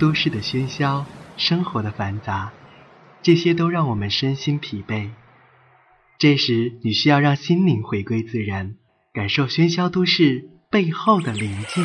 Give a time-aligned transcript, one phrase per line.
[0.00, 1.04] 都市的喧嚣，
[1.36, 2.52] 生活的繁杂，
[3.22, 5.10] 这些都让我们身心疲惫。
[6.18, 8.76] 这时，你需要让心灵回归自然，
[9.12, 11.84] 感受喧嚣都市背后的宁静。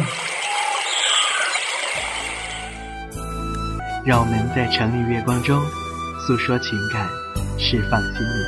[4.06, 5.62] 让我们在城里月光中
[6.26, 7.10] 诉说情感，
[7.60, 8.46] 释放心灵。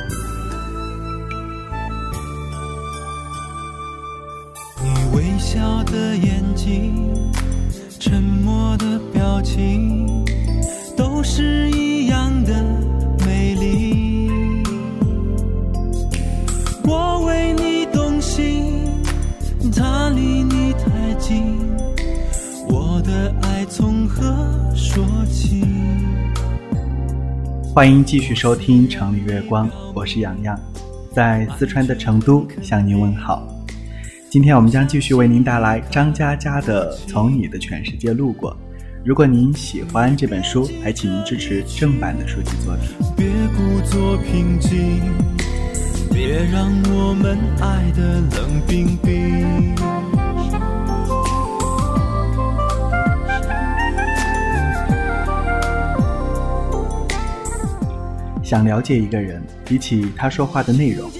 [4.82, 7.12] 你微笑的眼睛，
[9.48, 10.06] 情，
[10.94, 12.62] 都是一样的
[13.24, 14.62] 美丽。
[16.84, 18.84] 我为你动心，
[19.74, 21.58] 他离你太近，
[22.68, 24.22] 我的爱从何？
[24.74, 25.02] 说
[25.32, 25.64] 起。
[27.74, 30.60] 欢迎继续收听《城里月光》，我是洋洋，
[31.14, 33.48] 在四川的成都向您问好。
[34.28, 38.52] 今天我们将继续为您带来张嘉佳的《从你的全世界路过》。
[39.08, 42.90] 如果您喜欢这本书，还请您支持正版的书籍作品。
[43.16, 45.00] 别故作平静，
[46.12, 49.74] 别让我们爱的冷冰冰。
[58.44, 61.10] 想了解一个人，比起他说话的内容，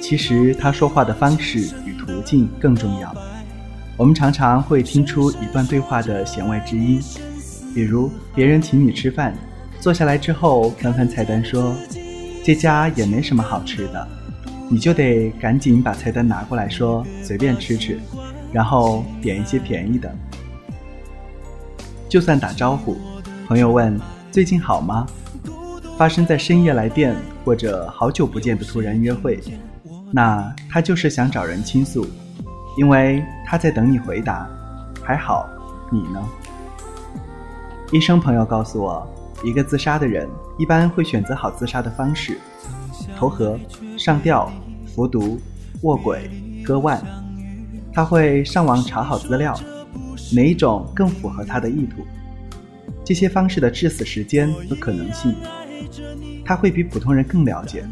[0.00, 3.14] 其实他说话的方式与途径更重要。
[3.98, 7.00] 我们常常会听出一段对话的弦外之音，
[7.74, 9.34] 比如别人请你吃饭，
[9.80, 11.74] 坐下来之后翻翻菜单说
[12.44, 14.08] 这家也没什么好吃的，
[14.70, 17.98] 你就得赶紧把菜单拿过来说随便吃吃，
[18.52, 20.14] 然后点一些便宜的。
[22.08, 22.96] 就算打招呼，
[23.48, 24.00] 朋友问
[24.30, 25.06] 最近好吗？
[25.98, 29.40] 发生在深夜来电或者好久不见的突然约会，
[30.12, 32.06] 那他就是想找人倾诉，
[32.76, 34.48] 因为他在等你回答。
[35.02, 35.46] 还好，
[35.92, 36.20] 你呢？
[37.92, 39.06] 医生朋友告诉我，
[39.44, 40.28] 一个自杀的人
[40.58, 42.38] 一般会选择好自杀的方式：
[43.16, 43.58] 投河、
[43.96, 44.50] 上吊、
[44.94, 45.38] 服毒、
[45.82, 46.30] 卧轨、
[46.64, 47.00] 割腕。
[47.92, 49.54] 他会上网查好资料，
[50.32, 52.04] 哪一种更符合他的意图？
[53.04, 55.34] 这些方式的致死时间和可能性。
[56.44, 57.86] 他会比普通人更了解，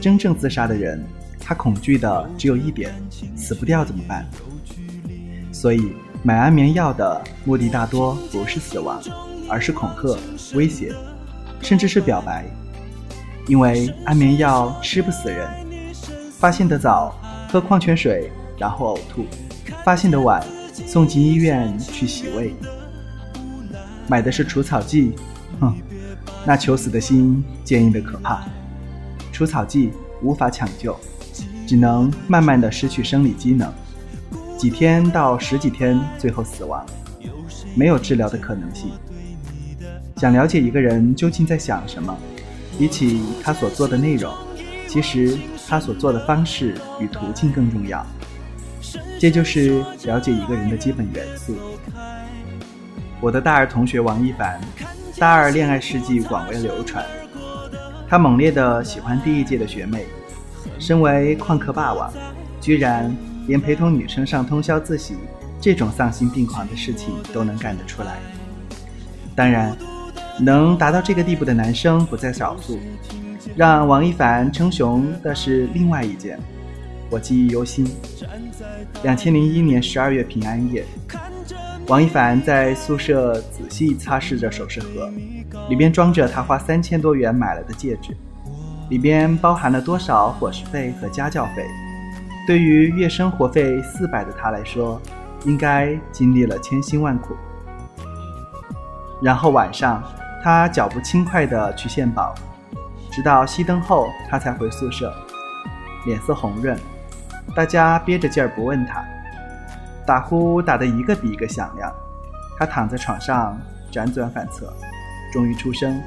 [0.00, 1.02] 真正自杀的人，
[1.40, 2.92] 他恐惧的只有一点：
[3.34, 4.24] 死不掉怎么办？
[5.50, 9.02] 所以买安眠药的目的大多不是死亡，
[9.50, 10.16] 而是恐吓、
[10.54, 10.94] 威胁，
[11.60, 12.46] 甚至是表白。
[13.46, 15.48] 因为安眠药吃不死人，
[16.38, 17.18] 发现的早，
[17.50, 19.24] 喝矿泉水然后呕吐；
[19.84, 20.40] 发现的晚，
[20.86, 22.54] 送进医院去洗胃。
[24.06, 25.12] 买的是除草剂，
[25.60, 25.76] 哼。
[26.46, 28.44] 那求死的心坚硬的可怕，
[29.30, 29.90] 除草剂
[30.22, 30.98] 无法抢救，
[31.66, 33.70] 只能慢慢的失去生理机能，
[34.56, 36.84] 几天到十几天，最后死亡，
[37.74, 38.90] 没有治疗的可能性。
[40.20, 42.14] 想了解一个人究竟在想什么，
[42.78, 44.30] 比起他所做的内容，
[44.86, 48.04] 其实他所做的方式与途径更重要。
[49.18, 51.56] 这就是了解一个人的基本元素。
[53.18, 54.60] 我的大二同学王一凡。
[55.18, 57.02] 大二恋爱事迹广为流传，
[58.06, 60.04] 他猛烈的喜欢第一届的学妹，
[60.78, 62.12] 身为旷课霸王，
[62.60, 63.14] 居然
[63.46, 65.16] 连陪同女生上通宵自习
[65.60, 68.18] 这种丧心病狂的事情都能干得出来。
[69.34, 69.76] 当然，
[70.40, 72.78] 能达到这个地步的男生不在少数。
[73.56, 76.38] 让王一凡称雄的是另外一件，
[77.10, 77.86] 我记忆犹新。
[79.02, 80.84] 两千零一年十二月平安夜。
[81.88, 85.10] 王一凡在宿舍仔细擦拭着首饰盒，
[85.68, 88.16] 里边装着他花三千多元买来的戒指，
[88.88, 91.66] 里边包含了多少伙食费和家教费？
[92.46, 95.00] 对于月生活费四百的他来说，
[95.44, 97.34] 应该经历了千辛万苦。
[99.20, 100.02] 然后晚上，
[100.42, 102.34] 他脚步轻快地去献宝，
[103.10, 105.12] 直到熄灯后，他才回宿舍，
[106.06, 106.78] 脸色红润，
[107.54, 109.04] 大家憋着劲儿不问他。
[110.06, 111.92] 打呼打得一个比一个响亮，
[112.58, 113.60] 他躺在床上
[113.92, 114.72] 辗转反侧，
[115.32, 116.00] 终于出声。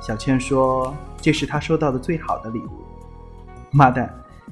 [0.00, 2.84] 小倩说：“这是他收到的最好的礼物。”
[3.72, 4.08] 妈蛋，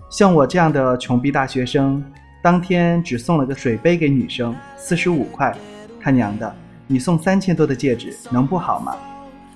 [0.08, 2.02] 像我这样的穷逼大学生，
[2.42, 5.54] 当天只送了个水杯给女生，四十五块。
[6.00, 6.54] 他娘的，
[6.86, 8.94] 你送三千多的戒指，能不好吗？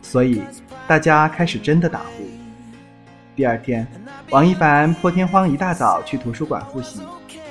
[0.00, 0.42] 所以
[0.86, 2.25] 大家开始真的打呼。
[3.36, 3.86] 第二天，
[4.30, 7.00] 王一凡破天荒一大早去图书馆复习，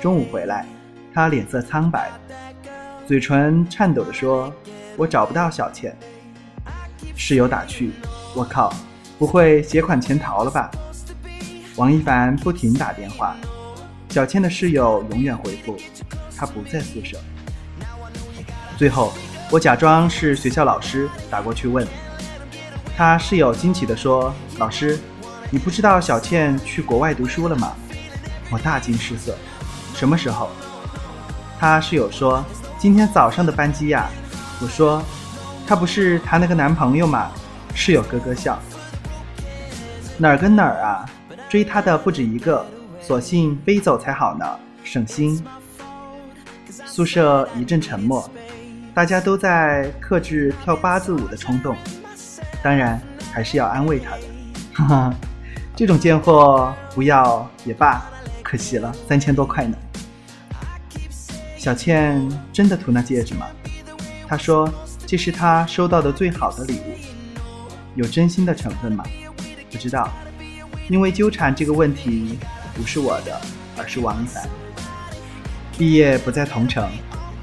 [0.00, 0.66] 中午回来。
[1.14, 2.10] 他脸色苍白，
[3.06, 4.52] 嘴唇颤抖地说
[4.96, 5.96] ：“我找不到小倩。”
[7.14, 7.92] 室友打趣
[8.34, 8.72] ：“我靠，
[9.18, 10.70] 不会携款潜逃了吧？”
[11.76, 13.36] 王一凡不停打电话，
[14.10, 15.76] 小倩的室友永远回复
[16.36, 17.16] ：“他不在宿舍。”
[18.76, 19.12] 最后，
[19.50, 21.86] 我假装是学校老师打过去问。
[22.94, 24.98] 他室友惊奇地说：“老师，
[25.50, 27.72] 你不知道小倩去国外读书了吗？”
[28.52, 29.34] 我大惊失色。
[29.94, 30.50] 什么时候？
[31.58, 32.44] 他室友说
[32.78, 34.06] ：“今天早上的班机呀。”
[34.60, 35.02] 我说
[35.66, 37.30] ：“她不是谈了个男朋友吗？”
[37.74, 38.58] 室友咯咯笑。
[40.18, 41.08] 哪儿跟哪儿啊？
[41.48, 42.66] 追她的不止一个，
[43.00, 44.44] 索性飞走才好呢，
[44.84, 45.42] 省心。
[46.84, 48.28] 宿舍一阵沉默，
[48.98, 51.76] 大家都在克制跳八字舞的冲动。
[52.60, 53.00] 当然，
[53.32, 54.22] 还是要安慰她的。
[54.74, 55.14] 哈哈，
[55.76, 58.02] 这种贱货不要也罢，
[58.42, 59.76] 可惜了，三千多块呢。
[61.56, 63.46] 小倩真的图那戒指吗？
[64.26, 64.68] 她说
[65.06, 66.96] 这是她收到的最好的礼物。
[67.94, 69.04] 有真心的成分吗？
[69.70, 70.10] 不知道，
[70.88, 72.36] 因为纠缠这个问题
[72.74, 73.40] 不是我的，
[73.76, 74.44] 而是王一凡。
[75.78, 76.90] 毕业不在同城，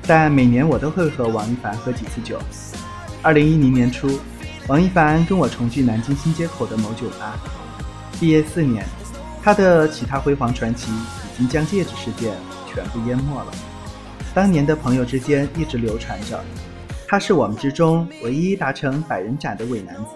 [0.08, 2.40] 但每年我都会和王一凡喝几次酒。
[3.22, 4.20] 二零一零年初，
[4.68, 7.36] 王一凡跟我重聚南京新街口的某酒吧。
[8.20, 8.86] 毕业四年，
[9.42, 12.34] 他的其他辉煌传奇已经将戒指事件
[12.72, 13.52] 全部淹没了。
[14.34, 16.40] 当年的朋友之间一直流传着，
[17.08, 20.12] 他是我们之中唯一达成百人斩的伪男子。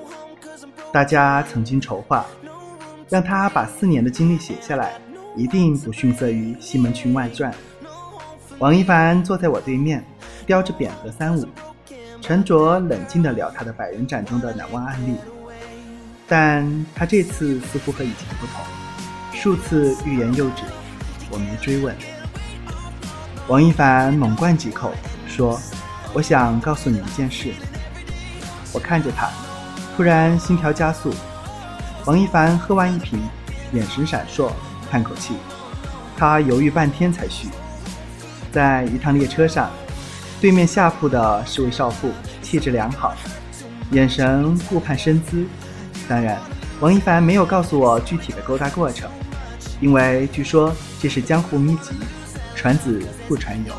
[0.94, 2.26] 大家曾经筹划，
[3.10, 5.00] 让他把四年的经历写下来，
[5.36, 7.52] 一定不逊色于《西门庆外传》。
[8.60, 10.04] 王一凡坐在我对面，
[10.46, 11.48] 叼着扁盒三五，
[12.22, 15.16] 沉着冷静地聊他的百人斩中的难忘案例。
[16.28, 18.62] 但他这次似乎和以前不同，
[19.34, 20.64] 数次欲言又止，
[21.32, 21.96] 我没追问。
[23.48, 24.92] 王一凡猛灌几口，
[25.26, 25.58] 说
[26.14, 27.54] ：“我想告诉你一件事。”
[28.74, 29.30] 我看着他，
[29.96, 31.14] 突然心跳加速。
[32.06, 33.22] 王一凡喝完一瓶，
[33.72, 34.52] 眼神闪烁，
[34.92, 35.36] 叹口气，
[36.18, 37.48] 他犹豫半天才续。
[38.52, 39.70] 在一趟列车上，
[40.42, 42.10] 对面下铺的是位少妇，
[42.42, 43.14] 气质良好，
[43.92, 45.46] 眼神顾盼身姿。
[46.08, 46.38] 当然，
[46.80, 49.10] 王一凡没有告诉我具体的勾搭过程，
[49.80, 51.94] 因为据说这是江湖秘籍，
[52.56, 53.74] 传子不传友。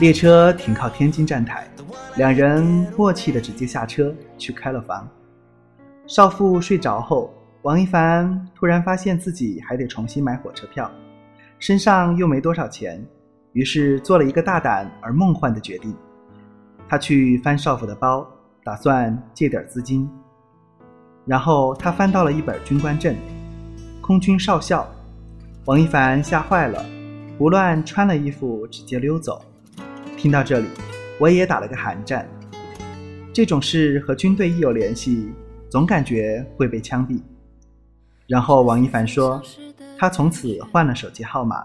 [0.00, 1.68] 列车停靠天津站台，
[2.16, 2.62] 两人
[2.96, 5.08] 默契的直接下车去开了房。
[6.06, 7.32] 少妇睡着后，
[7.62, 10.90] 王一凡突然发现自己还得重新买火车票。
[11.60, 13.06] 身上又没多少钱，
[13.52, 15.94] 于是做了一个大胆而梦幻的决定。
[16.88, 18.26] 他去翻少妇的包，
[18.64, 20.08] 打算借点资金。
[21.26, 23.14] 然后他翻到了一本军官证，
[24.00, 24.88] 空军少校。
[25.66, 26.82] 王一凡吓坏了，
[27.36, 29.44] 胡乱穿了衣服，直接溜走。
[30.16, 30.66] 听到这里，
[31.20, 32.26] 我也打了个寒战。
[33.34, 35.30] 这种事和军队一有联系，
[35.68, 37.20] 总感觉会被枪毙。
[38.26, 39.42] 然后王一凡说。
[40.00, 41.62] 他从此换了手机号码，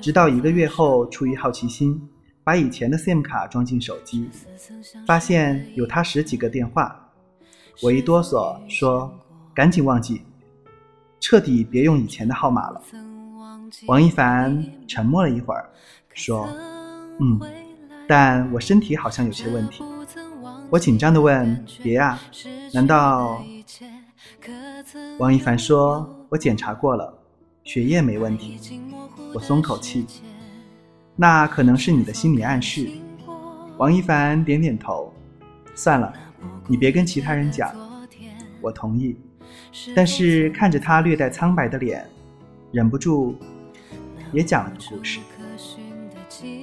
[0.00, 1.96] 直到一个月后，出于好奇心，
[2.42, 4.28] 把以前的 SIM 卡装进手机，
[5.06, 6.98] 发现有他十几个电话。
[7.80, 9.08] 我一哆嗦，说
[9.54, 10.22] ：“赶紧忘记，
[11.20, 12.82] 彻底别用以前的号码了。”
[13.86, 15.70] 王一凡沉默了一会儿，
[16.14, 16.48] 说
[17.22, 17.40] ：“嗯，
[18.08, 19.84] 但我身体好像有些问题。”
[20.68, 22.18] 我紧张地问：“别啊，
[22.74, 23.40] 难道？”
[25.20, 27.18] 王一凡说：“我检查过了。”
[27.64, 28.58] 血液没问题，
[29.32, 30.04] 我松口气。
[31.14, 32.90] 那可能是你的心理暗示。
[33.78, 35.12] 王一凡点点头。
[35.74, 36.12] 算了，
[36.66, 37.70] 你别跟其他人讲。
[38.60, 39.16] 我同意。
[39.94, 42.04] 但是看着他略带苍白的脸，
[42.72, 43.36] 忍不住
[44.32, 45.20] 也讲了个故事。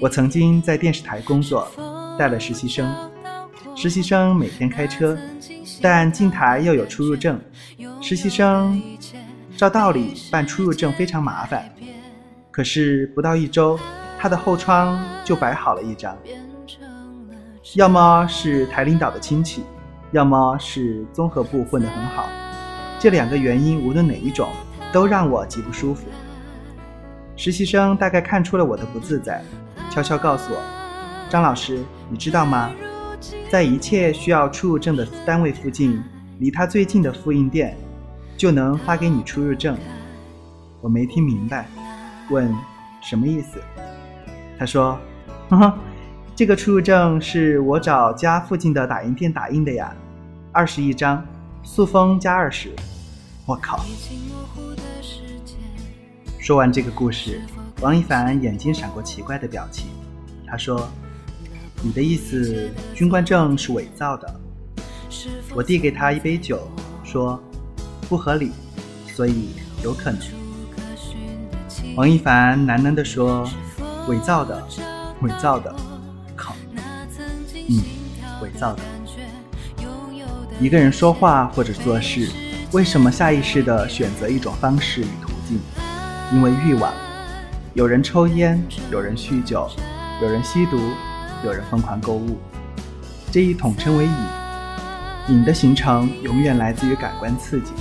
[0.02, 1.68] 我曾经在电视台工作，
[2.18, 2.94] 带了实习生。
[3.76, 5.18] 实习生每天开车，
[5.82, 7.40] 但进台要有出入证。
[8.02, 8.82] 实习生。
[9.60, 11.70] 照道理办出入证非常麻烦，
[12.50, 13.78] 可是不到一周，
[14.18, 16.18] 他的后窗就摆好了一张。
[17.76, 19.66] 要么是台领导的亲戚，
[20.14, 22.30] 要么是综合部混得很好。
[23.00, 24.48] 这两个原因无论哪一种，
[24.94, 26.08] 都让我极不舒服。
[27.36, 29.44] 实习生大概看出了我的不自在，
[29.90, 30.62] 悄悄告诉我
[31.30, 32.72] ：“张老师，你知道吗？
[33.50, 36.02] 在一切需要出入证的单位附近，
[36.40, 37.76] 离他最近的复印店。”
[38.40, 39.78] 就能发给你出入证，
[40.80, 41.68] 我没听明白，
[42.30, 42.50] 问
[43.02, 43.62] 什么意思？
[44.58, 44.98] 他说
[45.52, 45.78] ：“呵呵，
[46.38, 49.94] 这个出入证是我找家附近的打印店打印的呀，
[50.54, 51.22] 二十一张，
[51.64, 52.72] 塑封加二十。”
[53.46, 53.84] 我靠！
[56.40, 57.42] 说完这个故事，
[57.82, 59.90] 王一凡眼睛闪过奇怪的表情。
[60.48, 60.90] 他说
[61.84, 64.34] ：“你的意思，军官证是伪造的？”
[65.54, 66.66] 我递给他一杯酒，
[67.04, 67.38] 说。
[68.10, 68.52] 不合理，
[69.16, 69.50] 所以
[69.84, 70.20] 有可能。
[71.96, 73.48] 王一凡喃喃地说
[74.10, 74.68] ：“伪造的，
[75.22, 75.74] 伪造的，
[76.36, 76.56] 靠！”
[77.70, 77.84] 嗯，
[78.42, 78.82] 伪造的。
[80.60, 82.28] 一个人说话或者做事，
[82.72, 85.60] 为什么下意识地选择一种方式与途径？
[86.34, 86.92] 因为欲望。
[87.76, 88.60] 有人抽烟，
[88.92, 89.70] 有人酗酒，
[90.20, 90.80] 有人吸毒，
[91.46, 92.40] 有人疯狂购物，
[93.32, 94.12] 这一统称为瘾。
[95.30, 97.72] 瘾的形成永远来自于感官刺激。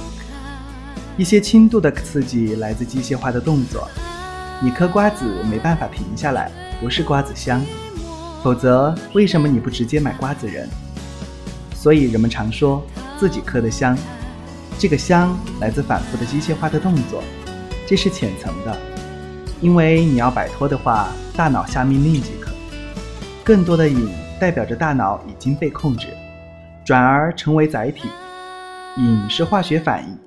[1.18, 3.88] 一些轻度的刺激来自机械化的动作。
[4.62, 6.48] 你嗑瓜子没办法停下来，
[6.80, 7.60] 不是瓜子香。
[8.40, 10.68] 否则，为什么你不直接买瓜子仁？
[11.74, 12.80] 所以人们常说
[13.18, 13.98] 自己嗑的香，
[14.78, 17.20] 这个香来自反复的机械化的动作，
[17.84, 18.76] 这是浅层的。
[19.60, 22.52] 因为你要摆脱的话，大脑下命令即可。
[23.42, 24.08] 更多的瘾
[24.38, 26.06] 代表着大脑已经被控制，
[26.84, 28.08] 转而成为载体。
[28.98, 30.18] 瘾是化学反应，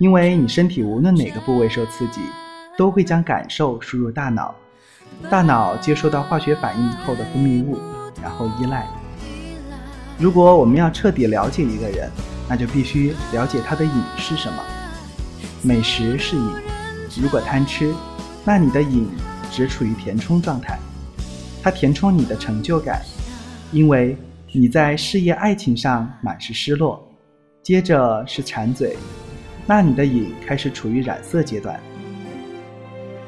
[0.00, 2.22] 因为你身体无论哪个部位受刺激，
[2.74, 4.54] 都会将感受输入大脑。
[5.28, 7.78] 大脑接收到化学反应后的分泌物，
[8.22, 8.86] 然后依赖。
[10.18, 12.10] 如果我们要彻底了解一个人，
[12.48, 14.62] 那就必须了解他的瘾是什么。
[15.60, 16.50] 美食是瘾，
[17.20, 17.94] 如果贪吃，
[18.42, 19.06] 那你的瘾
[19.52, 20.78] 只处于填充状态，
[21.62, 23.02] 它填充你的成就感，
[23.70, 24.16] 因为
[24.50, 27.06] 你在事业、爱情上满是失落。
[27.62, 28.96] 接着是馋嘴，
[29.66, 31.78] 那你的瘾开始处于染色阶段，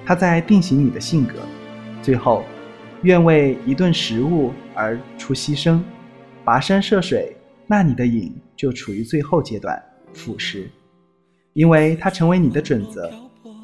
[0.05, 1.35] 它在定型你的性格。
[2.03, 2.43] 最后，
[3.03, 5.81] 愿为一顿食物而出牺牲，
[6.45, 7.37] 跋山涉水，
[7.67, 9.81] 那你的瘾就处于最后阶段
[10.13, 10.65] 腐蚀，
[11.53, 13.09] 因为它成为你的准则，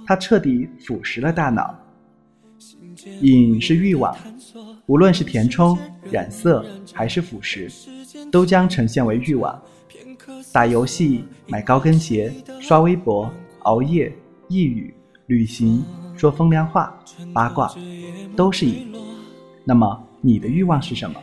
[0.06, 1.75] 它彻底腐蚀了大脑。
[3.20, 4.16] 瘾是欲望，
[4.87, 5.76] 无论是填充、
[6.10, 7.72] 染色还是腐蚀，
[8.30, 9.60] 都将呈现为欲望。
[10.52, 14.12] 打游戏、买高跟鞋、刷微博、熬夜、
[14.49, 14.93] 抑郁、
[15.26, 15.85] 旅行。
[16.17, 16.99] 说风凉话、
[17.33, 17.73] 八卦，
[18.35, 18.93] 都是瘾。
[19.64, 21.17] 那么你的欲望是什么？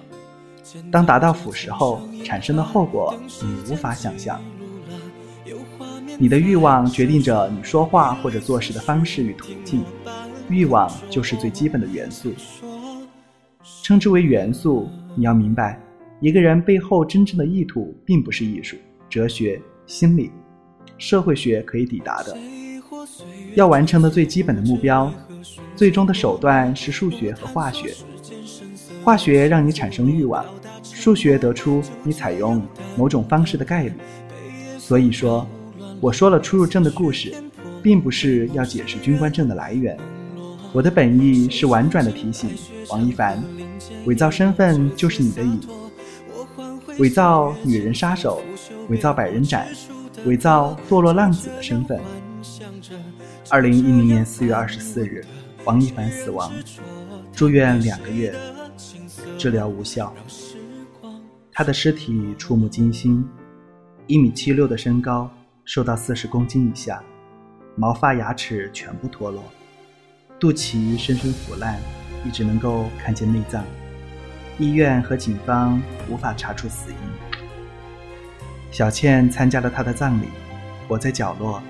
[0.89, 4.39] 当达到腐蚀后产生的后果，你无法想象。
[6.17, 9.83] 你的欲望决定着你说话或者做事的方式与途径。
[10.47, 12.31] 欲望就是最基本的元素，
[13.83, 14.87] 称之为元素。
[15.13, 15.77] 你要明白，
[16.21, 18.77] 一个人背后真正的意图，并不是艺术、
[19.15, 20.29] 哲学、心理、
[20.97, 22.37] 社会学可以抵达的。
[23.53, 25.09] 要完成的最基本的目标，
[25.73, 27.95] 最终的手段是数学和化学。
[29.05, 30.45] 化学让你产生欲望，
[30.83, 32.61] 数学得出你采用
[32.97, 33.93] 某种方式的概率。
[34.77, 35.47] 所以说，
[36.01, 37.33] 我说了出入证的故事，
[37.81, 39.97] 并不是要解释军官证的来源。
[40.73, 42.49] 我的本意是婉转的提醒
[42.89, 43.41] 王一凡：
[44.07, 45.61] 伪造身份就是你的瘾，
[46.97, 48.41] 伪造女人杀手，
[48.89, 49.67] 伪造百人斩，
[50.25, 51.99] 伪造堕落浪子的身份。
[53.49, 55.25] 二零一零年四月二十四日，
[55.65, 56.49] 王一凡死亡，
[57.33, 58.33] 住院两个月，
[59.37, 60.13] 治疗无效。
[61.51, 63.27] 他的尸体触目惊心，
[64.07, 65.29] 一米七六的身高，
[65.65, 67.03] 瘦到四十公斤以下，
[67.75, 69.43] 毛发牙齿全部脱落，
[70.39, 71.77] 肚脐深深腐烂，
[72.25, 73.65] 一直能够看见内脏。
[74.57, 76.97] 医院和警方无法查出死因。
[78.71, 80.25] 小倩参加了他的葬礼，
[80.87, 81.61] 我在角落。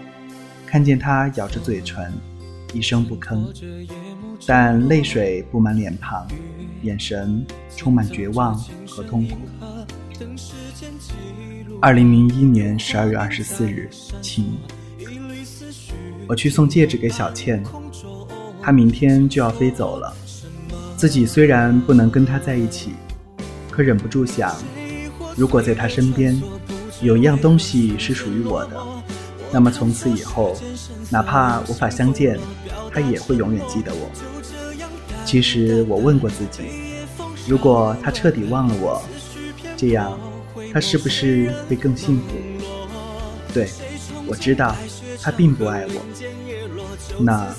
[0.65, 2.11] 看见他咬着嘴唇，
[2.73, 3.53] 一声不吭，
[4.45, 6.27] 但泪水布满脸庞，
[6.81, 7.45] 眼神
[7.77, 8.55] 充满绝望
[8.87, 9.37] 和痛苦。
[11.81, 13.89] 二零零一年十二月二十四日，
[14.21, 14.57] 晴。
[16.27, 17.63] 我去送戒指给小倩，
[18.61, 20.13] 她明天就要飞走了。
[21.05, 22.95] 自己虽然不能跟他在一起，
[23.69, 24.55] 可忍不住想，
[25.37, 26.35] 如果在他身边，
[26.99, 28.71] 有一样东西是属于我的。
[29.51, 30.57] 那么从此以后，
[31.11, 32.39] 哪怕无法相见，
[32.91, 34.09] 他也会永远记得我。
[35.25, 36.63] 其实我问过自己，
[37.47, 38.99] 如果他彻底忘了我，
[39.77, 40.19] 这样
[40.73, 42.23] 他是不是会更幸福？
[43.53, 43.69] 对，
[44.25, 44.75] 我知道
[45.21, 46.01] 他并不爱我，
[47.19, 47.55] 那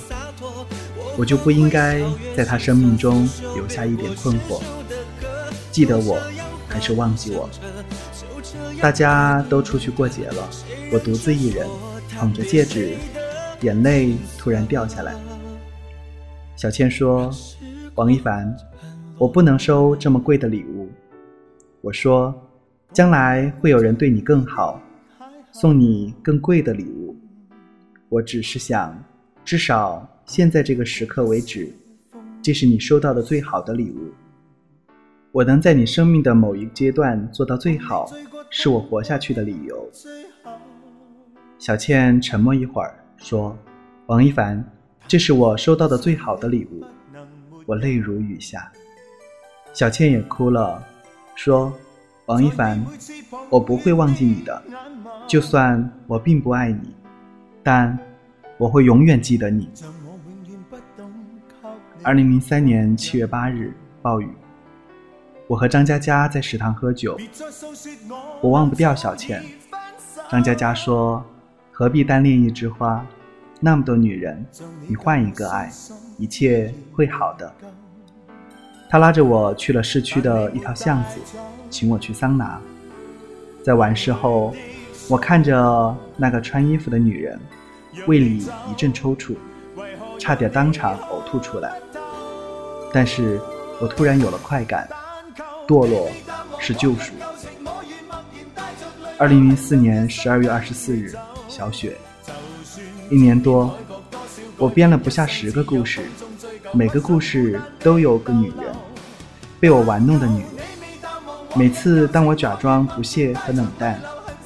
[1.17, 2.01] 我就不应该
[2.35, 4.61] 在他生命中留下一点困惑。
[5.71, 6.19] 记得我，
[6.69, 7.49] 还是忘记我？
[8.79, 10.49] 大家都出去过节了，
[10.91, 11.67] 我独自一人。
[12.19, 12.95] 捧着戒指，
[13.61, 15.13] 眼泪突然掉下来。
[16.55, 17.31] 小倩说
[17.93, 18.57] ：“王一凡，
[19.19, 20.89] 我不能收这么贵的礼物。”
[21.81, 22.33] 我说
[22.91, 24.81] ：“将来会有人对你更好，
[25.51, 27.15] 送你更贵的礼物。
[28.09, 28.97] 我只是想，
[29.45, 31.73] 至少现在这个时刻为止，
[32.41, 34.11] 这是你收到的最好的礼物。
[35.31, 38.11] 我能在你生命的某一阶段做到最好，
[38.49, 39.89] 是我活下去的理由。”
[41.57, 43.57] 小倩沉默一会儿，说
[44.07, 44.61] ：“王一凡，
[45.07, 46.83] 这是我收到的最好的礼物。”
[47.65, 48.69] 我泪如雨下。
[49.71, 50.85] 小倩也哭了，
[51.35, 51.71] 说
[52.27, 52.83] ：“王一凡，
[53.49, 54.61] 我不会忘记你的，
[55.25, 56.93] 就算我并不爱你，
[57.63, 57.97] 但
[58.57, 59.69] 我会永远记得你。”
[62.07, 64.29] 二零零三年七月八日，暴雨。
[65.45, 67.17] 我和张嘉佳在食堂喝酒，
[68.39, 69.43] 我忘不掉小倩。
[70.31, 71.21] 张嘉佳说
[71.69, 73.05] ：“何必单恋一枝花？
[73.59, 74.45] 那么多女人，
[74.87, 75.69] 你换一个爱，
[76.17, 77.53] 一切会好的。”
[78.87, 81.19] 他拉着我去了市区的一条巷子，
[81.69, 82.57] 请我去桑拿。
[83.61, 84.55] 在完事后，
[85.09, 87.37] 我看着那个穿衣服的女人，
[88.07, 89.35] 胃里一阵抽搐，
[90.17, 91.77] 差点当场呕吐出来。
[92.93, 93.39] 但是
[93.79, 94.87] 我突然有了快感，
[95.67, 96.09] 堕落
[96.59, 97.13] 是救赎。
[99.17, 101.15] 二零零四年十二月二十四日，
[101.47, 101.97] 小雪。
[103.09, 103.75] 一年多，
[104.57, 106.01] 我编了不下十个故事，
[106.73, 108.75] 每个故事都有个女人，
[109.59, 110.49] 被我玩弄的女人。
[111.55, 113.99] 每次当我假装不屑和冷淡，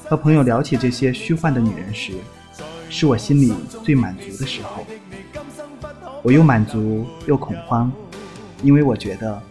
[0.07, 2.13] 和朋友聊起这些虚幻的女人时，
[2.89, 4.85] 是我心里最满足的时候。
[6.21, 7.91] 我又满足又恐慌。
[8.63, 9.41] 因为我觉得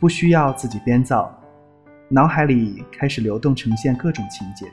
[0.00, 1.32] 不需要自己编造，
[2.08, 4.66] 脑海里开始流动呈现各种情节，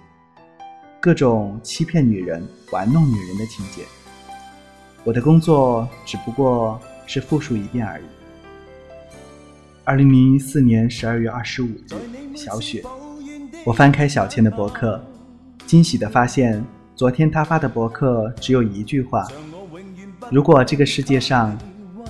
[1.00, 3.83] 各种欺骗女人、玩弄女人的情节。
[5.03, 8.03] 我的工作只不过是复述一遍而已。
[9.83, 12.81] 二零零四年十二月二十五日，小雪，
[13.63, 15.00] 我翻开小倩的博客，
[15.67, 19.27] 惊喜地发现，昨天她发的博客只有一句话：
[20.31, 21.55] 如果这个世界上。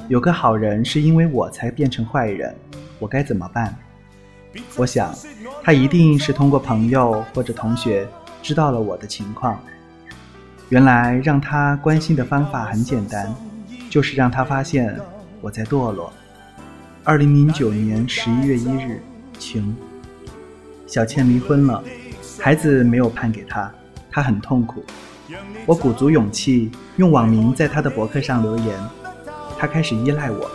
[0.10, 2.54] 有个好人是因为我才变成坏人，
[3.00, 3.74] 我该怎么办？
[4.76, 5.16] 我想，
[5.64, 8.08] 他一定是通过朋友或者同学
[8.42, 9.60] 知道了我的情况。
[10.70, 13.34] 原来让他关心的方法很简单，
[13.90, 15.00] 就是让他发现
[15.42, 16.12] 我在堕落。
[17.04, 19.02] 二零零九年十一月一日，
[19.40, 19.76] 晴。
[20.86, 21.82] 小倩离婚了，
[22.40, 23.72] 孩子没有判给他，
[24.12, 24.84] 他很痛苦。
[25.66, 28.78] 我鼓足勇气用网名在他的博客上留言。
[29.64, 30.52] 他开始依赖我。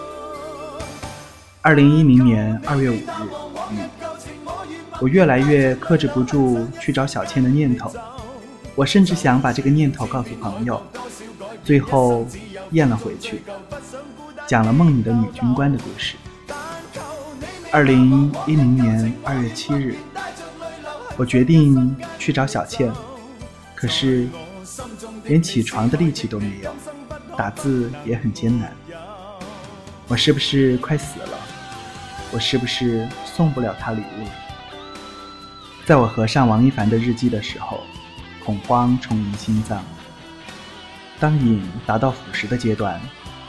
[1.63, 2.99] 二零一零年二月五日，
[3.73, 3.79] 雨，
[5.01, 7.91] 我越来越克制不住去找小倩的念头，
[8.75, 10.83] 我甚至想把这个念头告诉朋友，
[11.65, 12.27] 最后
[12.73, 13.41] 咽了回去，
[14.47, 16.15] 讲了梦里的女军官的故事。
[17.71, 19.97] 二零一零年二月七日，
[21.17, 22.93] 我决定去找小倩，
[23.75, 24.29] 可是
[25.25, 26.71] 连起床的力气都没有，
[27.39, 28.71] 打字也很艰难。
[30.09, 31.39] 我是不是快死了？
[32.33, 34.27] 我是不是送不了他礼物？
[35.85, 37.83] 在我合上王一凡的日记的时候，
[38.43, 39.85] 恐慌充盈心脏。
[41.21, 42.99] 当瘾达到腐蚀的阶段，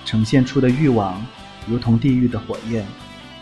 [0.06, 1.26] 呈现出的欲望
[1.66, 2.86] 如同地狱的火焰，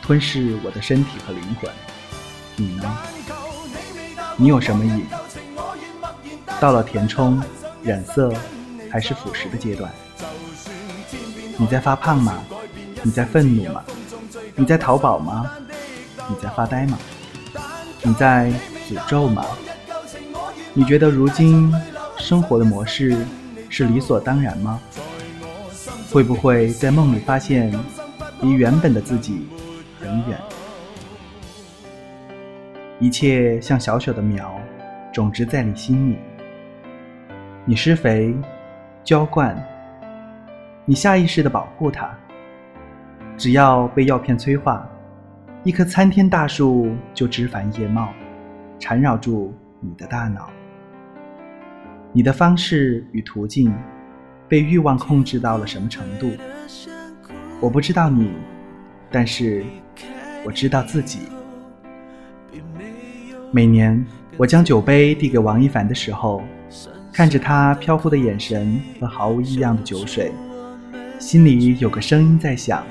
[0.02, 1.72] 吞噬我的身体和灵魂。
[2.56, 2.98] 你呢？
[4.36, 5.08] 你有什么瘾？
[6.60, 7.42] 到了填充、
[7.82, 8.32] 染色
[8.92, 9.92] 还是腐蚀的阶段？
[11.58, 12.44] 你在发胖吗？
[13.04, 13.84] 你在愤怒吗？
[14.56, 15.50] 你在淘宝吗？
[16.30, 16.98] 你在发呆吗？
[18.04, 18.52] 你在
[18.90, 19.46] 诅咒吗？
[20.74, 21.74] 你觉得如今
[22.18, 23.26] 生活的模式
[23.70, 24.80] 是理所当然吗？
[26.12, 27.72] 会不会在梦里发现
[28.42, 29.48] 离原本的自己
[30.00, 30.40] 很远？
[33.00, 34.60] 一切像小小的苗，
[35.14, 36.18] 种植在你心里。
[37.66, 38.36] 你施肥、
[39.04, 39.56] 浇灌，
[40.86, 42.10] 你下意识的保护它。
[43.38, 44.90] 只要被药片催化，
[45.64, 48.10] 一棵参天大树就枝繁叶茂，
[48.80, 50.50] 缠绕住你的大脑。
[52.12, 53.72] 你的方式与途径，
[54.48, 56.32] 被欲望控制到了什么程度？
[57.62, 58.32] 我不知道你，
[59.12, 59.64] 但是
[60.44, 61.20] 我知道自己。
[63.52, 64.04] 每年
[64.36, 66.42] 我将酒杯递给王一凡的时候，
[67.14, 70.32] 看着他飘忽的眼神和毫无异样的酒水，
[71.20, 72.84] 心里有个声音在想。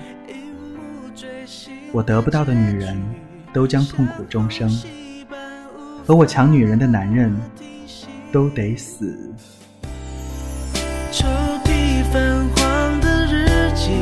[1.97, 2.95] 我得不到的女人，
[3.55, 4.69] 都将痛苦终生；
[6.07, 7.35] 和我抢女人的男人，
[8.31, 9.33] 都得死。
[11.11, 11.27] 抽
[11.65, 13.93] 屉泛黄的日记，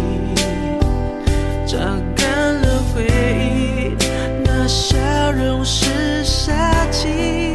[1.64, 1.78] 榨
[2.16, 3.94] 干了回忆，
[4.44, 7.53] 那笑容是夏季。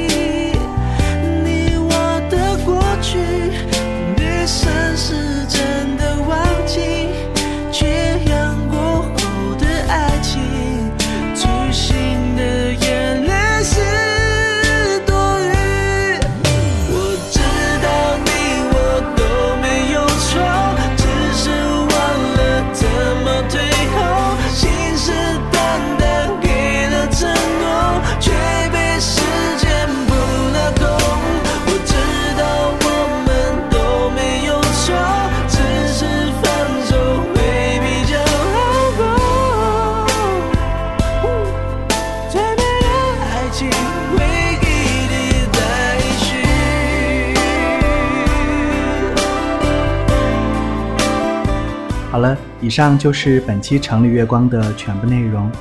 [52.69, 55.51] 以上就是本期《城里月光》的全部内容。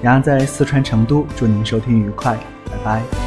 [0.00, 2.38] 洋洋在四川成都，祝您收听愉快，
[2.70, 3.23] 拜拜。